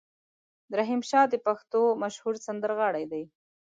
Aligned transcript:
رحیم 0.77 1.01
شا 1.09 1.21
د 1.29 1.35
پښتو 1.45 1.81
مشهور 2.03 2.35
سندرغاړی 2.45 3.05
دی. 3.11 3.23